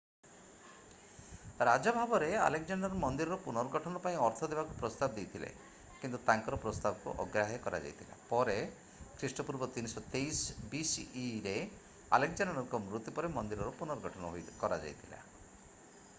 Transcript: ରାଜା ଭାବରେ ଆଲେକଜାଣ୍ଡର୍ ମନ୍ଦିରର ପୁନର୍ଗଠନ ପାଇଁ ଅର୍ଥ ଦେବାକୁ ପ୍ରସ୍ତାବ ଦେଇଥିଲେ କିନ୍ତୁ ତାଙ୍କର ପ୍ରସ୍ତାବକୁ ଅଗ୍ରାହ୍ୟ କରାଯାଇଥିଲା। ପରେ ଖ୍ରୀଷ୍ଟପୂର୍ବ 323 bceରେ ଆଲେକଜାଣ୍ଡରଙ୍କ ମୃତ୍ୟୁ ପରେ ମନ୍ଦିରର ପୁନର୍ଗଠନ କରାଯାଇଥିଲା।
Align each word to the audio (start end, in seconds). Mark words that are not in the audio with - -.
ରାଜା 1.67 1.91
ଭାବରେ 1.97 2.29
ଆଲେକଜାଣ୍ଡର୍ 2.45 2.93
ମନ୍ଦିରର 3.01 3.35
ପୁନର୍ଗଠନ 3.47 3.99
ପାଇଁ 4.05 4.15
ଅର୍ଥ 4.27 4.47
ଦେବାକୁ 4.53 4.77
ପ୍ରସ୍ତାବ 4.79 5.17
ଦେଇଥିଲେ 5.17 5.51
କିନ୍ତୁ 5.99 6.21
ତାଙ୍କର 6.29 6.59
ପ୍ରସ୍ତାବକୁ 6.63 7.13
ଅଗ୍ରାହ୍ୟ 7.25 7.59
କରାଯାଇଥିଲା। 7.65 8.17
ପରେ 8.31 8.57
ଖ୍ରୀଷ୍ଟପୂର୍ବ 9.19 9.69
323 9.75 10.39
bceରେ 10.73 11.55
ଆଲେକଜାଣ୍ଡରଙ୍କ 12.19 12.81
ମୃତ୍ୟୁ 12.87 13.15
ପରେ 13.19 13.31
ମନ୍ଦିରର 13.37 13.77
ପୁନର୍ଗଠନ 13.83 14.33
କରାଯାଇଥିଲା। 14.63 15.23